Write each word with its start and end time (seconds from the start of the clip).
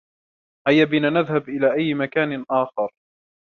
هيا 0.67 0.85
بنا 0.85 1.09
نذهب 1.09 1.49
إلى 1.49 1.73
أي 1.73 1.93
مكان 1.93 2.45
آخر. 2.49 2.91